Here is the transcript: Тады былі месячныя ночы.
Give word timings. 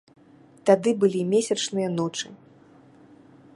Тады 0.69 0.93
былі 1.03 1.21
месячныя 1.33 1.89
ночы. 1.99 2.27